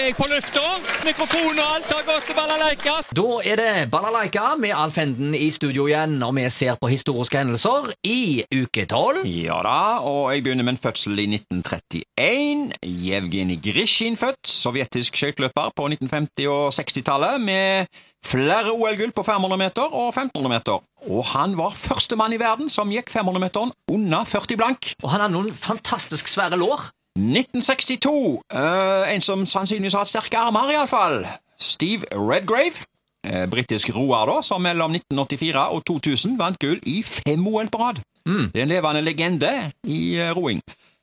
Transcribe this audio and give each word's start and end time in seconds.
er 0.00 0.06
jeg 0.08 0.16
på 0.16 0.26
lufta. 0.30 0.62
Mikrofon 1.04 1.58
og 1.60 1.72
alt 1.74 1.90
har 1.92 2.04
gått 2.08 2.26
til 2.28 2.36
balalaika. 2.36 2.92
Da 3.16 3.26
er 3.44 3.60
det 3.60 3.72
Balalaika 3.92 4.54
med 4.60 4.72
Alf 4.76 4.96
Henden 5.00 5.34
i 5.36 5.48
studio 5.52 5.86
igjen, 5.90 6.14
og 6.24 6.32
vi 6.38 6.46
ser 6.52 6.78
på 6.80 6.88
historiske 6.88 7.40
hendelser 7.40 7.90
i 8.08 8.44
uke 8.62 8.86
tolv. 8.88 9.26
Ja 9.28 9.58
da, 9.66 10.00
og 10.06 10.30
jeg 10.32 10.44
begynner 10.46 10.64
med 10.64 10.78
en 10.78 10.80
fødsel 10.80 11.20
i 11.20 11.26
1931. 11.28 12.70
Jevgenij 12.80 13.60
Grisjin 13.64 14.16
født, 14.20 14.40
sovjetisk 14.48 15.20
skøyteløper 15.20 15.74
på 15.76 15.90
1950- 15.92 16.48
og 16.48 16.72
60-tallet, 16.78 17.40
med 17.44 17.90
flere 18.24 18.72
OL-gull 18.72 19.12
på 19.16 19.24
500 19.26 19.60
meter 19.60 19.84
og 19.90 20.14
1500 20.14 20.54
meter. 20.54 20.80
Og 21.10 21.24
han 21.34 21.58
var 21.58 21.76
førstemann 21.76 22.36
i 22.36 22.40
verden 22.40 22.72
som 22.72 22.92
gikk 22.92 23.12
500-meteren 23.12 23.74
under 23.92 24.24
40 24.28 24.60
blank. 24.60 24.94
Og 25.02 25.12
han 25.12 25.24
har 25.24 25.32
noen 25.32 25.52
fantastisk 25.56 26.28
svære 26.28 26.60
lår. 26.60 26.88
1962. 27.18 28.42
Uh, 28.54 29.14
en 29.14 29.20
som 29.24 29.42
sannsynligvis 29.46 29.96
har 29.96 30.04
hatt 30.04 30.12
sterke 30.12 30.38
armer, 30.38 30.70
iallfall. 30.74 31.24
Steve 31.60 32.06
Redgrave. 32.14 32.84
Uh, 33.26 33.44
Britisk 33.52 33.90
roer, 33.96 34.26
da, 34.30 34.38
som 34.46 34.62
mellom 34.64 34.94
1984 34.96 35.64
og 35.74 35.82
2000 35.90 36.38
vant 36.40 36.56
gull 36.62 36.78
i 36.88 37.00
fem 37.04 37.42
OL 37.50 37.68
på 37.72 37.82
rad. 37.82 38.00
Det 38.30 38.60
er 38.60 38.62
en 38.66 38.70
levende 38.70 39.02
legende 39.04 39.50
i 39.88 40.00
uh, 40.20 40.30
roing. 40.36 40.60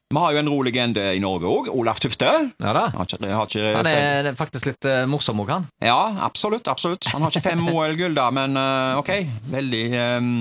Vi 0.07 0.15
har 0.23 0.31
jo 0.31 0.39
en 0.39 0.47
rolegende 0.49 1.03
i 1.17 1.19
Norge 1.19 1.49
òg. 1.51 1.65
Olaf 1.75 1.99
Tufte. 1.99 2.29
Ja 2.63 2.71
da. 2.73 2.85
Har 2.95 3.03
ikke, 3.09 3.27
har 3.27 3.49
ikke 3.49 3.65
Han 3.75 3.89
fem- 3.89 4.29
er 4.31 4.37
faktisk 4.39 4.69
litt 4.69 4.87
uh, 4.87 5.01
morsom 5.11 5.41
òg, 5.43 5.51
han. 5.51 5.65
Ja, 5.83 5.97
absolutt. 6.23 6.69
absolutt. 6.71 7.09
Han 7.11 7.25
har 7.25 7.33
ikke 7.35 7.43
fem 7.49 7.65
OL-gull, 7.73 8.15
da, 8.15 8.29
men 8.31 8.55
uh, 8.55 8.95
ok. 9.01 9.11
Veldig, 9.51 9.83
um, 10.17 10.31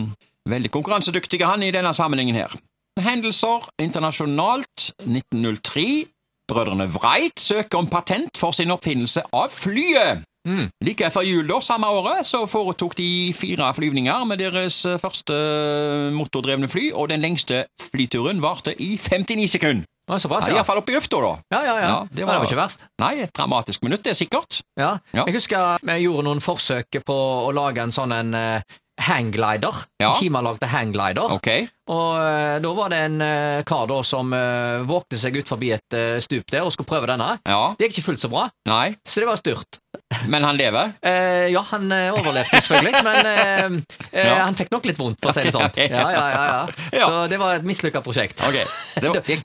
veldig 0.49 0.71
konkurransedyktig 0.71 1.43
han 1.43 1.67
i 1.67 1.73
denne 1.75 1.91
sammenhengen 1.99 2.39
her. 2.39 2.55
Hendelser 3.01 3.67
internasjonalt 3.83 4.91
1903. 5.05 6.07
Brødrene 6.49 6.87
Wright 6.95 7.41
søker 7.43 7.79
om 7.79 7.89
patent 7.91 8.39
for 8.39 8.55
sin 8.55 8.71
oppfinnelse 8.71 9.23
av 9.35 9.51
flyet. 9.51 10.23
Like 10.87 11.09
før 11.11 11.25
jul 11.27 11.49
da, 11.49 11.57
samme 11.59 11.89
året 11.91 12.23
så 12.29 12.45
foretok 12.47 12.93
de 13.01 13.33
fire 13.35 13.67
flyvninger 13.75 14.25
med 14.31 14.39
deres 14.39 14.77
eh, 14.87 14.95
første 15.03 15.35
motordrevne 16.15 16.69
fly, 16.71 16.93
og 16.95 17.09
den 17.11 17.19
lengste 17.25 17.65
flyturen 17.89 18.39
varte 18.45 18.77
i 18.79 18.93
59 18.95 19.49
sekunder. 19.57 19.83
Ja, 20.07 20.21
Såpass, 20.23 20.47
Ja, 20.47 20.53
ja. 20.53 20.61
Iallfall 20.61 20.79
oppe 20.79 20.93
i 20.93 20.95
lufta, 20.95 21.19
da. 21.19 21.33
Ja, 21.51 21.61
ja, 21.67 21.75
ja. 21.83 21.89
Ja, 21.89 21.97
det 22.15 22.23
var- 22.29 22.35
det 22.37 22.39
var 22.39 22.47
ikke 22.47 22.61
verst. 22.63 22.85
Nei, 23.03 23.15
et 23.25 23.33
dramatisk 23.35 23.83
minutt, 23.83 24.05
det 24.05 24.13
er 24.15 24.21
sikkert. 24.23 24.61
Ja. 24.79 24.99
Jeg 25.13 25.35
husker 25.35 25.79
vi 25.83 25.99
gjorde 26.05 26.23
noen 26.29 26.41
forsøk 26.41 27.03
på 27.05 27.17
å 27.49 27.51
lage 27.53 27.83
en 27.83 27.91
sånn 27.91 28.13
en 28.15 28.31
uh, 28.35 28.61
hangglider. 29.01 29.75
Ja. 30.01 30.15
Kima 30.21 30.41
lagde 30.45 30.67
hangglider. 30.71 31.33
Ok. 31.37 31.49
Og 31.87 32.17
uh, 32.19 32.57
da 32.59 32.71
var 32.75 32.91
det 32.91 32.99
en 33.07 33.21
uh, 33.23 33.61
kar 33.69 33.85
da 33.87 34.01
som 34.03 34.33
uh, 34.35 34.83
vågte 34.89 35.19
seg 35.21 35.37
ut 35.39 35.47
forbi 35.47 35.69
et 35.77 35.97
stup 36.25 36.49
der 36.51 36.65
og 36.67 36.73
skulle 36.75 36.89
prøve 36.91 37.07
denne. 37.13 37.37
Ja. 37.47 37.61
Det 37.79 37.87
gikk 37.87 38.01
ikke 38.01 38.07
fullt 38.09 38.25
så 38.25 38.31
bra, 38.33 38.47
Nei, 38.67 38.97
så 39.07 39.23
det 39.23 39.29
var 39.29 39.39
styrt. 39.39 39.79
men 40.29 40.45
han 40.45 40.57
lever. 40.59 40.93
Ja, 41.57 41.61
han 41.71 41.87
overlevde 41.93 42.59
selvfølgelig, 42.59 43.03
men 43.07 43.79
Ja. 44.13 44.35
han 44.43 44.57
fikk 44.59 44.73
nok 44.75 44.89
litt 44.91 44.99
vondt, 44.99 45.21
for 45.23 45.31
å 45.31 45.37
si 45.37 45.45
det 45.47 45.53
sånn. 45.55 45.69
ok. 45.71 45.79
Ja, 45.87 46.09
ja, 46.11 46.25
ja, 46.33 46.43
ja. 46.51 46.59
Ja. 46.97 47.07
Så 47.07 47.21
det 47.31 47.39
var 47.39 47.55
et 47.61 47.67
mislykka 47.69 48.03
prosjekt. 48.03 48.43
Var, 48.47 48.59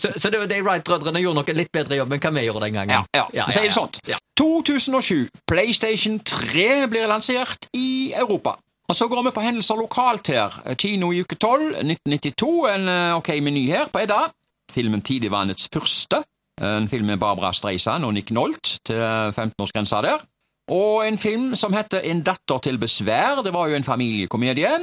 Så, 0.02 0.12
så 0.18 0.32
det, 0.34 0.42
de 0.50 0.62
Wright-brødrene 0.66 1.22
gjorde 1.22 1.42
nok 1.44 1.50
en 1.54 1.60
litt 1.62 1.72
bedre 1.76 2.00
jobb 2.02 2.16
enn 2.18 2.24
hva 2.26 2.32
vi 2.40 2.48
gjorde 2.48 2.66
den 2.66 2.80
gangen. 2.82 3.06
ja, 3.16 3.28
ja. 3.38 3.46
Sier 3.54 3.70
det 3.70 3.76
sånt. 3.78 4.02
Ja. 4.10 4.18
2007. 4.42 5.30
PlayStation 5.50 6.18
3 6.26 6.88
blir 6.90 7.08
lansert 7.12 7.70
i 7.78 8.12
Europa. 8.18 8.58
Og 8.92 8.96
Så 9.00 9.08
går 9.08 9.24
vi 9.24 9.32
på 9.32 9.42
hendelser 9.44 9.78
lokalt 9.80 10.28
her. 10.28 10.56
Kino 10.76 11.12
i 11.16 11.22
uke 11.24 11.36
12, 11.40 11.62
1992. 11.80 12.50
En 12.76 12.90
eh, 12.92 13.16
ok 13.16 13.30
meny 13.44 13.64
her 13.72 13.88
på 13.88 14.02
Edda. 14.04 14.26
Filmen 14.72 15.02
Tidligvannets 15.02 15.70
første. 15.74 16.20
En 16.62 16.90
film 16.92 17.06
med 17.08 17.18
Barbara 17.18 17.54
Streisand 17.56 18.06
og 18.06 18.14
Nick 18.14 18.32
Nolt 18.36 18.74
til 18.86 19.00
15-årsgrensa 19.32 20.02
der. 20.04 20.26
Og 20.72 21.08
en 21.08 21.18
film 21.18 21.56
som 21.56 21.74
heter 21.74 22.04
En 22.04 22.22
datter 22.24 22.58
til 22.58 22.78
besvær. 22.78 23.42
Det 23.46 23.54
var 23.54 23.68
jo 23.72 23.76
en 23.80 23.84
familiekomedie. 23.88 24.74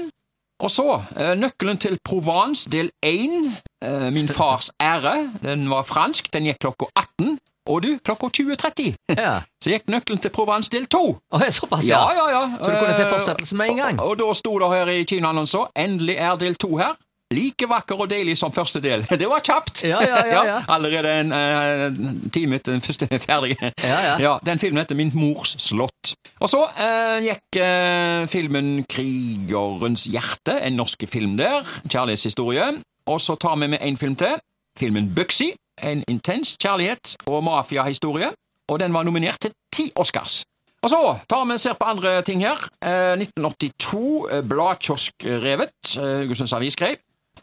Og 0.60 0.70
så 0.70 0.86
eh, 1.20 1.34
Nøkkelen 1.38 1.78
til 1.78 1.98
Provence 2.04 2.70
del 2.70 2.88
1. 3.02 3.52
eh, 3.84 4.08
Min 4.12 4.28
fars 4.28 4.70
ære. 4.80 5.32
Den 5.44 5.68
var 5.70 5.82
fransk. 5.84 6.32
Den 6.32 6.48
gikk 6.48 6.58
klokka 6.64 6.88
18. 6.96 7.36
Og 7.68 7.82
du, 7.84 7.98
klokka 8.04 8.26
20.30 8.32 8.94
Ja. 9.18 9.40
Så 9.68 9.74
gikk 9.76 9.90
Nøkkelen 9.92 10.20
til 10.24 10.32
Provence 10.32 10.70
del 10.72 10.86
2. 10.88 10.98
Oh, 11.32 11.42
såpass, 11.52 11.88
Ja, 11.88 12.00
ja. 12.08 12.14
ja, 12.16 12.40
ja. 12.40 12.44
Så 12.64 12.70
du 12.70 12.78
kunne 12.78 12.94
se 12.94 13.02
Eh, 13.04 13.10
fortsettelsen 13.12 13.58
med 13.58 13.68
en 13.74 13.76
gang? 13.76 14.00
Og, 14.00 14.14
og 14.14 14.18
da 14.18 14.32
sto 14.34 14.54
det 14.58 14.70
her 14.72 14.88
i 14.88 15.04
kinoannonsen 15.04 15.68
endelig 15.76 16.16
er 16.16 16.36
del 16.40 16.56
2 16.56 16.70
her. 16.78 16.96
Like 17.34 17.66
vakker 17.68 18.00
og 18.00 18.08
deilig 18.08 18.38
som 18.40 18.52
første 18.52 18.80
del. 18.80 19.02
Det 19.20 19.28
var 19.28 19.42
kjapt! 19.44 19.82
Ja, 19.84 20.00
ja, 20.00 20.22
ja, 20.26 20.44
ja. 20.52 20.62
Allerede 20.72 21.12
en 21.20 21.32
uh, 21.32 22.30
time 22.32 22.56
etter 22.56 22.72
den 22.72 22.80
første 22.80 23.06
ferdige. 23.28 23.58
ferdig. 23.60 23.74
Ja, 23.84 24.16
ja. 24.18 24.38
Den 24.46 24.58
filmen 24.58 24.80
heter 24.80 24.96
Min 24.96 25.12
mors 25.14 25.52
slott. 25.60 26.14
Og 26.40 26.48
så 26.48 26.62
uh, 26.64 27.18
gikk 27.20 27.60
uh, 27.60 28.24
filmen 28.32 28.84
Krigerens 28.88 30.04
hjerte, 30.08 30.56
en 30.64 30.80
norsk 30.80 31.04
film 31.08 31.36
der. 31.36 31.60
Kjærlighetshistorie. 31.88 32.70
Og 33.06 33.20
så 33.20 33.36
tar 33.36 33.56
vi 33.60 33.66
med 33.66 33.78
en 33.82 33.96
film 33.96 34.16
til. 34.16 34.40
Filmen 34.78 35.12
Buxy. 35.14 35.52
En 35.84 36.04
intens 36.08 36.56
kjærlighet 36.56 37.16
og 37.26 37.44
mafiahistorie. 37.44 38.32
Og 38.68 38.80
den 38.80 38.94
var 38.94 39.06
nominert 39.08 39.40
til 39.40 39.52
ti 39.72 39.90
Oscars. 39.96 40.42
Og 40.82 40.90
så 40.92 41.00
tar 41.28 41.44
vi 41.44 41.56
og 41.56 41.60
ser 41.60 41.74
på 41.74 41.88
andre 41.90 42.22
ting 42.22 42.44
her. 42.46 42.60
Eh, 42.84 43.16
1982, 43.18 44.28
eh, 44.30 44.42
Bladkioskrevet. 44.46 45.96
Eh, 45.96 46.18
Haugesunds 46.22 46.52
Avis 46.52 46.72
skrev. 46.78 46.96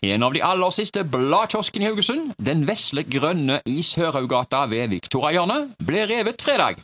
En 0.04 0.24
av 0.24 0.34
de 0.34 0.44
aller 0.44 0.70
siste 0.76 1.04
bladkioskene 1.04 1.86
i 1.86 1.88
Haugesund, 1.88 2.34
den 2.46 2.66
vesle 2.68 3.04
grønne 3.04 3.62
i 3.66 3.82
Sørhaugata 3.82 4.66
ved 4.70 4.92
Victoriahjørnet, 4.92 5.76
ble 5.88 6.06
revet 6.10 6.42
fredag. 6.42 6.82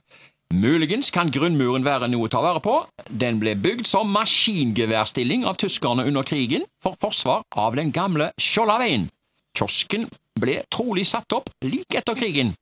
Muligens 0.52 1.12
kan 1.16 1.30
grunnmuren 1.32 1.86
være 1.86 2.10
noe 2.12 2.28
å 2.28 2.32
ta 2.32 2.42
vare 2.44 2.60
på. 2.64 2.74
Den 3.08 3.40
ble 3.40 3.54
bygd 3.56 3.88
som 3.88 4.12
maskingeværstilling 4.12 5.46
av 5.48 5.60
tyskerne 5.62 6.04
under 6.08 6.28
krigen 6.28 6.66
for 6.84 6.98
forsvar 7.00 7.46
av 7.56 7.78
den 7.80 7.94
gamle 7.96 8.32
Skjoldaveien. 8.40 9.08
Kiosken 9.56 10.10
ble 10.40 10.62
trolig 10.72 11.06
satt 11.08 11.32
opp 11.36 11.52
like 11.64 12.00
etter 12.00 12.18
krigen. 12.20 12.56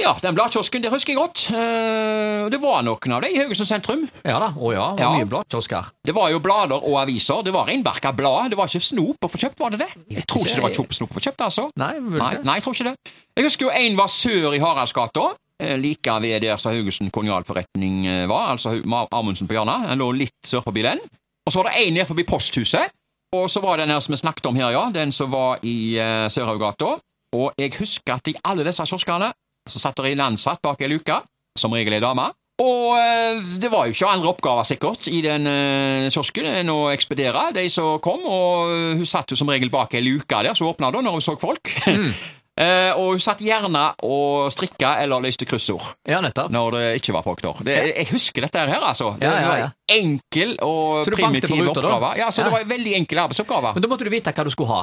Ja, 0.00 0.14
den 0.22 0.34
bladkiosken, 0.34 0.82
det 0.82 0.90
husker 0.92 1.12
jeg 1.12 1.18
godt. 1.20 1.42
Eh, 1.52 2.48
Det 2.50 2.58
var 2.62 2.82
noen 2.82 3.12
av 3.12 3.20
dem 3.22 3.34
i 3.34 3.38
Haugesund 3.38 3.68
sentrum. 3.68 4.06
Ja 4.24 4.38
da. 4.40 4.48
Å 4.56 4.72
ja. 4.72 4.86
Det 4.96 5.04
Ja. 5.04 5.10
mye 5.12 5.26
bladkiosker. 5.28 5.90
Det 6.04 6.14
var 6.14 6.30
jo 6.30 6.38
blader 6.40 6.80
og 6.82 6.96
aviser. 7.02 7.42
Det 7.44 7.52
var 7.52 7.66
reinbarka 7.66 8.12
blad. 8.16 8.50
Det 8.50 8.56
var 8.58 8.66
ikke 8.66 8.80
snop 8.80 9.16
å 9.24 9.28
få 9.30 9.38
kjøpt, 9.38 9.58
var 9.60 9.70
det 9.70 9.78
det? 9.80 9.88
Jeg 10.10 10.26
tror 10.26 10.40
ikke 10.46 10.54
det 10.54 10.62
var 10.62 10.88
snop 10.92 11.10
å 11.10 11.14
få 11.14 11.20
kjøpt, 11.20 11.44
altså. 11.44 11.70
Nei, 11.76 11.98
Nei, 12.00 12.34
nei, 12.42 12.54
jeg 12.58 12.62
tror 12.62 12.74
ikke 12.74 12.84
det. 12.90 12.96
Jeg 13.36 13.44
husker 13.44 13.66
jo 13.66 13.70
en 13.70 13.96
var 13.96 14.06
sør 14.08 14.54
i 14.54 14.58
Haraldsgata. 14.58 15.34
eh, 15.60 15.76
Like 15.76 16.20
ved 16.22 16.40
der 16.42 16.56
som 16.56 16.72
Haugesund 16.72 17.12
konjalforretning 17.12 18.06
eh, 18.06 18.26
var, 18.26 18.48
altså 18.56 18.80
Amundsen 19.12 19.46
på 19.46 19.52
hjørnet. 19.54 19.88
Den 19.90 19.98
lå 19.98 20.10
litt 20.16 20.32
sør 20.46 20.62
forbi 20.64 20.82
den. 20.82 20.98
Og 21.46 21.52
så 21.52 21.62
var 21.62 21.70
det 21.70 21.86
en 21.86 21.94
ned 21.94 22.06
forbi 22.06 22.24
posthuset. 22.24 22.88
Og 23.32 23.48
så 23.48 23.60
var 23.62 23.76
det 23.76 23.86
den 23.86 23.94
her 23.94 24.00
som 24.00 24.12
vi 24.12 24.16
snakket 24.16 24.46
om 24.46 24.56
her, 24.56 24.70
ja. 24.70 24.90
Den 24.90 25.12
som 25.12 25.30
var 25.30 25.58
i 25.62 25.98
uh, 26.00 26.26
Sørhaugata. 26.28 26.98
Og 27.32 27.52
jeg 27.58 27.70
husker 27.78 28.14
at 28.14 28.26
i 28.26 28.34
alle 28.44 28.64
disse 28.64 28.82
kioskene 28.82 29.32
så 29.68 29.82
satt 29.82 29.98
det 30.00 30.14
en 30.14 30.28
ansatt 30.30 30.62
bak 30.62 30.80
ei 30.82 30.90
luke, 30.92 31.20
som 31.58 31.74
regel 31.74 31.98
ei 31.98 32.02
dame. 32.02 32.30
Og 32.60 32.96
eh, 33.00 33.40
det 33.60 33.70
var 33.72 33.88
jo 33.88 33.94
ikke 33.94 34.10
andre 34.10 34.32
oppgaver, 34.34 34.66
sikkert, 34.68 35.06
i 35.08 35.22
den 35.24 35.48
eh, 35.48 36.08
kiosken 36.12 36.48
enn 36.50 36.72
å 36.72 36.90
ekspedere 36.92 37.48
de 37.56 37.64
som 37.72 37.96
kom, 38.04 38.26
og 38.28 38.72
eh, 38.74 38.98
hun 38.98 39.08
satt 39.08 39.32
jo 39.32 39.38
som 39.38 39.48
regel 39.48 39.72
bak 39.72 39.96
ei 39.96 40.04
luke 40.04 40.28
der, 40.28 40.52
så 40.56 40.68
åpna 40.68 40.92
da 40.92 41.00
når 41.04 41.16
hun 41.16 41.24
så 41.24 41.38
folk. 41.40 41.72
Eh, 42.60 42.90
og 42.92 43.14
hun 43.14 43.22
satt 43.24 43.40
gjerne 43.40 43.82
og 44.04 44.50
strikka 44.52 44.94
eller 45.02 45.22
løste 45.24 45.46
kryssord 45.48 45.94
Ja, 46.08 46.20
nettopp. 46.20 46.50
når 46.52 46.74
det 46.76 46.82
ikke 47.00 47.14
var 47.16 47.22
folk 47.24 47.40
der. 47.42 47.62
Det, 47.64 47.76
jeg 47.96 48.08
husker 48.12 48.44
dette 48.46 48.58
her, 48.68 48.80
altså. 48.84 49.14
Det 49.18 49.24
Ja, 49.30 49.40
ja, 49.40 49.48
var 49.48 49.58
ja. 49.62 49.68
en 49.96 50.00
enkel 50.04 50.56
og 50.62 51.06
primitiv 51.08 51.56
ruta, 51.66 51.80
oppgave. 51.80 52.10
Ja, 52.20 52.28
så 52.30 52.44
det 52.44 52.52
var 52.52 52.60
en 52.60 52.68
veldig 52.68 52.94
enkel 53.00 53.18
arbeidsoppgave. 53.24 53.72
Men 53.74 53.82
da 53.82 53.88
måtte 53.88 54.04
du 54.04 54.10
vite 54.12 54.32
hva 54.36 54.44
du 54.44 54.50
skulle 54.52 54.68
ha. 54.74 54.82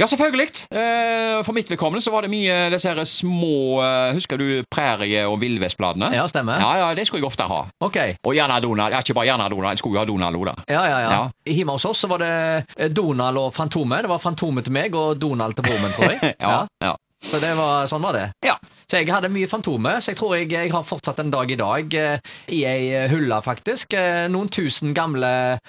Ja, 0.00 0.06
selvfølgelig. 0.06 0.64
Eh, 0.72 1.42
for 1.44 1.52
mitt 1.56 1.68
vedkommende 1.70 2.02
så 2.04 2.10
var 2.14 2.22
det 2.26 2.30
mye 2.32 2.70
disse 2.72 2.88
her 2.88 3.04
små 3.04 3.80
eh, 3.84 4.14
Husker 4.16 4.38
du 4.40 4.62
Prærie- 4.74 5.26
og 5.28 5.38
Villvestbladene? 5.40 6.10
Ja, 6.14 6.24
stemmer. 6.30 6.58
Ja, 6.60 6.72
ja, 6.88 6.94
det 6.94 7.06
skulle 7.06 7.20
jeg 7.22 7.26
ofte 7.30 7.44
ha. 7.50 7.60
Ok. 7.84 7.96
Og 8.24 8.34
gjerne 8.34 8.60
Donald. 8.64 8.92
Ja, 8.96 8.98
ikke 9.04 9.14
bare 9.20 9.28
gjerne 9.30 9.50
Donald, 9.52 9.70
jeg 9.76 9.78
skulle 9.84 9.98
jo 9.98 10.00
ha 10.00 10.08
Donald 10.08 10.36
òg, 10.40 10.46
da. 10.50 10.54
Ja, 10.72 10.82
ja, 10.88 10.98
ja. 11.04 11.10
Ja. 11.10 11.52
Hjemme 11.52 11.76
hos 11.76 11.84
oss 11.84 12.00
så 12.04 12.08
var 12.08 12.18
det 12.24 12.32
eh, 12.78 12.88
Donald 12.88 13.36
og 13.38 13.52
Fantomet. 13.54 14.02
Det 14.06 14.10
var 14.12 14.18
Fantomet 14.24 14.64
til 14.64 14.72
meg 14.76 14.94
og 14.96 15.20
Donald 15.20 15.54
til 15.58 15.68
broren 15.68 15.82
min, 15.84 15.92
tror 15.98 16.10
jeg. 16.16 16.34
Ja, 16.40 16.64
ja. 16.82 16.96
Så 17.22 17.38
det 17.40 17.54
var, 17.56 17.86
sånn 17.86 18.02
var 18.02 18.12
det. 18.16 18.28
ja. 18.46 18.56
Så 18.90 18.98
jeg 18.98 19.06
hadde 19.12 19.28
mye 19.30 19.46
Fantomet, 19.46 20.02
så 20.02 20.10
jeg 20.10 20.16
tror 20.18 20.32
jeg, 20.34 20.48
jeg 20.50 20.70
har 20.72 20.82
fortsatt 20.82 21.20
en 21.22 21.28
dag 21.30 21.50
i 21.52 21.54
dag 21.54 21.92
eh, 21.94 22.18
i 22.50 22.64
ei 22.66 23.06
hylle, 23.06 23.36
faktisk. 23.46 23.92
Eh, 23.94 24.24
noen 24.26 24.48
tusen 24.50 24.90
gamle 24.96 25.60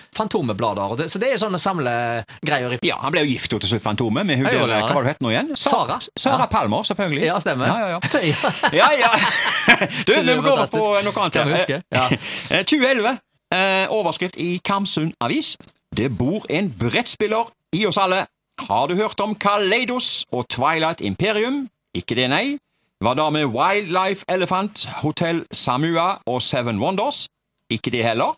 det- 0.98 1.12
Så 1.12 1.20
det 1.22 1.30
er 1.30 1.38
sånne 1.38 1.60
samlegreier. 1.62 2.74
i- 2.74 2.80
Ja, 2.88 2.96
Han 3.04 3.12
ble 3.12 3.22
jo 3.22 3.30
gift 3.30 3.52
jo 3.52 3.60
til 3.60 3.70
slutt, 3.70 3.84
Fantomet, 3.84 4.26
med 4.26 4.38
hun 4.38 4.46
der, 4.46 4.54
gjorde 4.54 4.74
det, 4.74 4.82
hva 4.82 4.94
var 4.96 5.04
det 5.04 5.06
hun 5.06 5.14
het 5.14 5.20
nå 5.22 5.30
igjen? 5.30 5.56
Sara. 5.56 6.00
Sara 6.18 6.40
Ja. 6.40 6.46
Palmer, 6.48 6.82
selvfølgelig. 6.84 7.24
Ja, 7.26 7.38
stemmer. 7.40 7.68
Ja, 7.68 7.78
ja, 7.78 7.88
ja. 7.90 8.00
ja. 8.24 8.52
Ja, 8.74 8.90
ja. 8.98 9.12
Du, 10.08 10.14
vi 10.14 10.36
må 10.36 10.42
gå 10.42 10.52
over 10.52 10.66
på 10.66 10.82
fantastisk. 10.82 11.04
noe 11.06 11.14
annet. 11.22 11.34
Kan 11.34 11.48
her. 11.48 11.58
huske, 11.58 11.84
ja. 11.92 12.10
Eh, 12.58 12.64
2011. 12.64 13.20
Eh, 13.54 13.88
overskrift 13.92 14.38
i 14.38 14.60
Karmsund 14.64 15.14
Avis. 15.22 15.58
Det 15.96 16.10
bor 16.18 16.46
en 16.50 16.70
brettspiller 16.72 17.46
i 17.76 17.86
oss 17.86 17.98
alle. 17.98 18.26
Har 18.68 18.88
du 18.88 18.96
hørt 18.96 19.20
om 19.20 19.36
Kaleidos 19.36 20.26
og 20.32 20.50
Twilight 20.50 21.02
Imperium? 21.02 21.68
Ikke 21.98 22.16
det, 22.16 22.28
nei. 22.30 22.58
Hva 23.02 23.16
da 23.18 23.26
med 23.34 23.50
Wildlife 23.50 24.26
Elephant, 24.30 24.86
Hotel 25.02 25.42
Samua 25.52 26.22
og 26.30 26.42
Seven 26.46 26.78
Wonders? 26.80 27.26
Ikke 27.74 27.92
det 27.92 28.04
heller? 28.06 28.38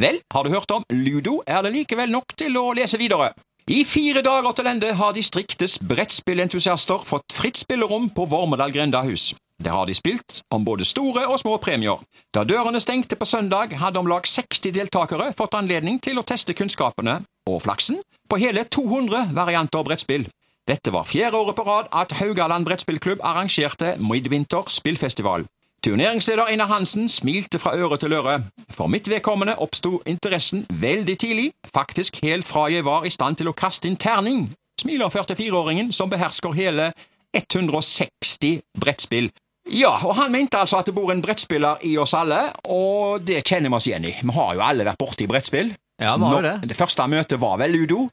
Vel, 0.00 0.18
har 0.32 0.42
du 0.42 0.50
hørt 0.50 0.70
om 0.74 0.84
ludo, 0.90 1.42
er 1.46 1.62
det 1.62 1.72
likevel 1.76 2.10
nok 2.10 2.34
til 2.36 2.58
å 2.58 2.72
lese 2.74 2.98
videre. 2.98 3.30
I 3.70 3.84
fire 3.86 4.24
dager 4.26 4.56
til 4.58 4.66
ende 4.66 4.90
har 4.98 5.14
distriktets 5.14 5.78
brettspillentusiaster 5.86 7.06
fått 7.06 7.36
fritt 7.36 7.60
spillerom 7.60 8.10
på 8.10 8.26
Vormedal 8.26 8.74
grendahus. 8.74 9.30
Der 9.64 9.70
har 9.70 9.86
de 9.86 9.94
spilt 9.94 10.42
om 10.50 10.64
både 10.64 10.84
store 10.84 11.26
og 11.28 11.38
små 11.38 11.56
premier. 11.56 12.00
Da 12.34 12.44
dørene 12.44 12.80
stengte 12.80 13.16
på 13.16 13.24
søndag, 13.28 13.76
hadde 13.76 13.98
om 14.00 14.08
lag 14.08 14.24
60 14.24 14.72
deltakere 14.72 15.32
fått 15.36 15.54
anledning 15.54 16.00
til 16.00 16.18
å 16.18 16.24
teste 16.24 16.56
kunnskapene 16.56 17.20
og 17.48 17.62
flaksen 17.62 18.00
på 18.30 18.40
hele 18.40 18.64
200 18.64 19.34
varianter 19.36 19.84
brettspill. 19.84 20.28
Dette 20.68 20.92
var 20.92 21.04
fjerde 21.04 21.36
året 21.36 21.56
på 21.56 21.64
rad 21.66 21.88
at 21.92 22.12
Haugaland 22.20 22.64
brettspillklubb 22.64 23.20
arrangerte 23.20 23.96
Midvinter 23.98 24.68
spillfestival. 24.68 25.44
Turneringsleder 25.84 26.44
Einar 26.44 26.66
Hansen 26.66 27.08
smilte 27.08 27.58
fra 27.58 27.72
øre 27.76 27.96
til 27.98 28.12
øre. 28.12 28.42
For 28.70 28.86
mitt 28.86 29.08
vedkommende 29.08 29.56
oppsto 29.58 30.02
interessen 30.06 30.66
veldig 30.70 31.18
tidlig, 31.18 31.52
faktisk 31.74 32.20
helt 32.22 32.48
fra 32.48 32.66
jeg 32.72 32.84
var 32.84 33.04
i 33.08 33.12
stand 33.12 33.40
til 33.40 33.48
å 33.48 33.56
kaste 33.56 33.88
inn 33.88 33.96
terning, 33.96 34.50
smiler 34.80 35.08
44-åringen 35.08 35.92
som 35.92 36.12
behersker 36.12 36.52
hele 36.52 36.92
160 37.36 38.60
brettspill. 38.80 39.30
Ja, 39.68 39.92
og 40.06 40.14
han 40.16 40.32
mente 40.32 40.56
altså 40.58 40.78
at 40.80 40.86
det 40.88 40.94
bor 40.96 41.10
en 41.12 41.20
brettspiller 41.22 41.82
i 41.86 41.96
oss 42.00 42.14
alle, 42.16 42.38
og 42.64 43.20
det 43.26 43.42
kjenner 43.46 43.68
vi 43.70 43.76
oss 43.76 43.86
igjen 43.90 44.04
i. 44.08 44.14
Vi 44.22 44.32
har 44.34 44.54
jo 44.56 44.60
alle 44.64 44.84
vært 44.88 44.98
borti 44.98 45.26
brettspill. 45.28 45.74
Ja, 46.00 46.16
var 46.16 46.32
Nå- 46.32 46.42
det. 46.42 46.68
det 46.68 46.76
første 46.78 47.04
møtet 47.12 47.38
var 47.38 47.58
vel 47.60 47.70
ludo? 47.76 48.08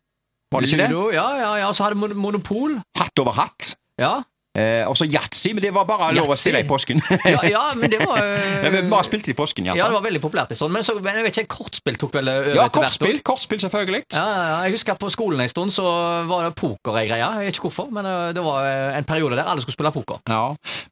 Var 0.51 0.61
det 0.61 0.67
ikke 0.69 0.77
det? 0.83 0.89
Ludo, 0.91 1.11
Ja, 1.15 1.27
ja, 1.39 1.55
ja. 1.57 1.67
Og 1.69 1.75
så 1.75 1.83
hadde 1.87 1.95
mon- 1.99 2.15
Monopol. 2.15 2.81
Hatt 2.97 3.19
over 3.19 3.31
hatt. 3.31 3.75
Ja. 3.99 4.23
Eh, 4.57 4.83
og 4.89 4.95
så 4.97 5.05
yatzy, 5.05 5.51
men 5.53 5.61
det 5.61 5.69
var 5.75 5.85
bare 5.85 6.09
lov 6.17 6.31
å 6.33 6.37
spille 6.37 6.63
i 6.63 6.67
påsken. 6.67 7.01
Ja, 7.27 7.41
ja, 7.45 7.63
men 7.77 7.91
det 7.91 7.99
var 8.01 8.17
Ja, 8.63 8.71
vi 8.73 8.81
bare 8.89 9.05
spilte 9.05 9.29
i 9.31 9.35
påsken, 9.37 9.67
Ja, 9.69 9.75
det 9.77 9.93
var 9.93 10.03
veldig 10.05 10.21
populært. 10.23 10.53
sånn, 10.57 10.71
Men, 10.73 10.85
så, 10.85 10.95
men 11.03 11.19
jeg 11.19 11.27
vet 11.27 11.39
ikke, 11.43 11.59
kortspill 11.59 11.99
tok 12.01 12.15
vel 12.17 12.31
over 12.31 12.57
Ja, 12.57 12.67
kortspill, 12.73 13.19
kortspill 13.25 13.61
selvfølgelig. 13.61 14.07
Ja. 14.15 14.25
Jeg 14.65 14.77
husker 14.77 14.97
på 14.97 15.11
skolen 15.13 15.43
en 15.43 15.51
stund 15.51 15.73
så 15.75 15.85
var 16.29 16.47
det 16.47 16.55
poker 16.57 16.97
ei 16.97 17.05
greie. 17.09 17.27
Jeg 17.41 17.51
vet 17.51 17.59
ikke 17.59 17.67
hvorfor, 17.69 17.91
men 17.93 18.07
øh, 18.09 18.31
det 18.35 18.43
var 18.45 18.65
øh, 18.65 18.97
en 18.97 19.07
periode 19.07 19.37
der 19.37 19.51
alle 19.51 19.63
skulle 19.63 19.77
spille 19.77 19.91
poker. 19.93 20.21
Ja. 20.29 20.41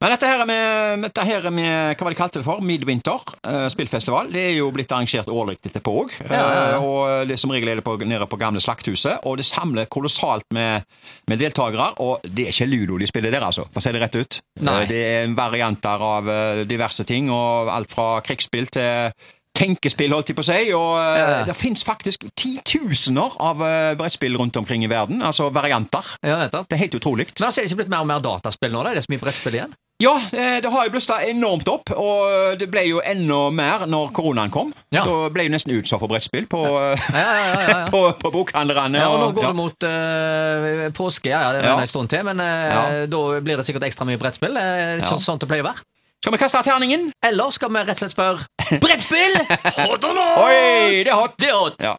Men 0.02 0.14
dette 0.14 0.30
her 0.30 0.46
med, 0.46 1.08
dette 1.08 1.26
her 1.26 1.50
med 1.50 1.96
hva 1.96 2.08
var 2.08 2.16
de 2.16 2.20
kalte 2.20 2.42
det 2.42 2.46
for? 2.48 2.62
Midwinter 2.66 3.24
uh, 3.48 3.66
spillfestival. 3.72 4.30
Det 4.34 4.44
er 4.52 4.54
jo 4.60 4.70
blitt 4.76 4.92
arrangert 4.94 5.32
årlig 5.32 5.58
etterpå 5.66 5.96
òg. 6.04 6.14
Ja. 6.30 6.78
og 6.84 7.30
det 7.30 7.38
som 7.40 7.54
regel 7.54 7.72
er 7.72 7.80
det 7.80 7.86
på, 7.86 7.96
nede 8.04 8.28
på 8.30 8.40
gamle 8.40 8.62
Slakthuset. 8.62 9.24
Og 9.26 9.40
det 9.40 9.48
samler 9.48 9.90
kolossalt 9.92 10.46
med, 10.54 10.86
med 11.30 11.42
deltakere. 11.42 11.92
Og 12.04 12.26
det 12.26 12.50
er 12.50 12.54
ikke 12.54 12.70
ludo 12.70 13.00
de 13.02 13.10
spiller 13.10 13.34
der, 13.34 13.46
altså, 13.46 13.55
for 13.64 13.80
å 13.80 13.84
si 13.86 13.92
det 13.96 14.02
rett 14.04 14.16
ut. 14.20 14.42
Nei. 14.62 14.82
Eh, 14.84 14.88
Det 14.92 15.00
er 15.06 15.34
varianter 15.38 16.04
av 16.04 16.28
eh, 16.30 16.64
diverse 16.68 17.04
ting, 17.08 17.30
og 17.32 17.70
alt 17.72 17.92
fra 17.96 18.20
krigsspill 18.22 18.68
til 18.68 19.12
Tenkespill, 19.56 20.12
holdt 20.12 20.28
jeg 20.28 20.36
på 20.36 20.44
å 20.44 20.48
si. 20.50 20.74
Og 20.76 20.98
eh, 21.00 21.20
Ja. 21.22 21.44
det 21.48 21.56
fins 21.56 21.84
faktisk 21.88 22.26
titusener 22.36 23.38
av 23.40 23.64
brettspill 23.96 24.36
rundt 24.38 24.58
omkring 24.60 24.84
i 24.84 24.88
verden. 24.92 25.22
Altså 25.24 25.48
varianter. 25.56 26.04
Ja. 26.22 26.42
Det 26.52 26.76
er 26.76 26.82
helt 26.84 26.96
utrolig. 27.00 27.30
Men 27.40 27.48
altså, 27.48 27.62
er 27.62 27.64
det 27.64 27.72
ikke 27.72 27.84
blitt 27.86 27.94
mer 27.96 28.04
og 28.04 28.08
mer 28.12 28.20
dataspill 28.20 28.72
nå? 28.76 28.84
da? 28.84 28.92
Er 28.92 28.96
det 29.00 29.06
så 29.08 29.14
mye 29.16 29.24
brettspill 29.24 29.56
igjen? 29.56 29.74
Ja, 30.04 30.18
eh, 30.34 30.58
det 30.62 30.68
har 30.68 30.86
jo 30.88 30.92
blussa 30.92 31.22
enormt 31.24 31.70
opp, 31.72 31.92
og 31.96 32.58
det 32.60 32.68
ble 32.68 32.82
jo 32.90 33.00
enda 33.00 33.38
mer 33.56 33.86
når 33.88 34.10
koronaen 34.18 34.52
kom. 34.52 34.74
Ja. 34.92 35.06
Da 35.08 35.30
ble 35.32 35.46
jo 35.48 35.54
nesten 35.54 35.72
utsolgt 35.78 36.04
for 36.04 36.12
brettspill 36.12 36.50
på, 36.52 36.60
Ja, 36.68 36.98
ja, 37.16 37.22
ja, 37.22 37.46
ja, 37.48 37.64
ja. 37.70 37.80
på, 37.88 38.02
på 38.20 38.32
bokhandlerne. 38.36 39.00
Ja, 39.00 39.08
og 39.14 39.24
nå 39.24 39.30
går 39.38 39.48
ja. 39.48 39.54
det 39.54 39.60
mot 39.62 39.88
uh, 39.88 40.92
påske, 41.00 41.32
ja, 41.32 41.46
det 41.56 41.64
er 41.64 41.70
Ja. 41.72 41.80
en 41.80 41.88
stund 41.88 42.12
til, 42.12 42.26
men 42.28 42.44
uh, 42.44 42.46
Ja. 42.46 42.86
da 43.08 43.24
blir 43.40 43.62
det 43.62 43.68
sikkert 43.70 43.88
ekstra 43.88 44.08
mye 44.10 44.20
brettspill. 44.20 44.60
Det 44.60 45.04
ikke 45.06 45.14
Ja. 45.16 45.22
sånn 45.30 45.40
det 45.40 45.48
pleier 45.48 45.64
å 45.64 45.72
være. 45.72 45.88
Skal 46.26 46.34
vi 46.34 46.38
kaste 46.42 46.62
terningen? 46.66 47.12
Eller 47.24 47.52
skal 47.54 47.70
vi 47.70 47.82
rett 47.86 47.96
og 47.96 48.02
slett 48.02 48.16
spørre 48.16 48.80
Brettspill! 48.82 49.36
Hot 49.86 50.06
or 50.10 50.16
not? 50.18 50.40
Oi, 50.42 51.04
det 51.06 51.12
er 51.14 51.20
hot! 51.20 51.36
Det 51.38 51.52
er 51.52 51.60
hot! 51.60 51.76
Ja. 51.86 51.92